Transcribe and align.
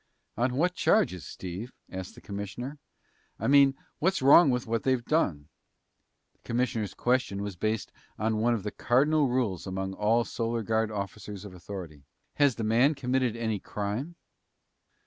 "On 0.35 0.55
what 0.55 0.73
charges, 0.73 1.27
Steve?" 1.27 1.71
asked 1.87 2.15
the 2.15 2.21
commissioner. 2.21 2.79
"I 3.39 3.45
mean, 3.45 3.75
what's 3.99 4.23
wrong 4.23 4.49
with 4.49 4.65
what 4.65 4.81
they've 4.81 5.05
done?" 5.05 5.47
The 6.33 6.39
commissioner's 6.39 6.95
question 6.95 7.43
was 7.43 7.55
based 7.55 7.91
on 8.17 8.37
one 8.37 8.55
of 8.55 8.63
the 8.63 8.71
cardinal 8.71 9.27
rules 9.29 9.67
among 9.67 9.93
all 9.93 10.23
Solar 10.25 10.63
Guard 10.63 10.89
officers 10.89 11.45
of 11.45 11.53
authority. 11.53 12.01
"Has 12.37 12.55
the 12.55 12.63
man 12.63 12.95
committed 12.95 13.35
any 13.35 13.59
crime?" 13.59 14.15